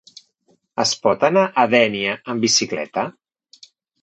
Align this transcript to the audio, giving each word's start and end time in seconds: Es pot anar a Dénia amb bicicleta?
Es 0.83 0.93
pot 1.03 1.25
anar 1.29 1.43
a 1.49 1.67
Dénia 1.75 2.17
amb 2.35 2.47
bicicleta? 2.47 3.05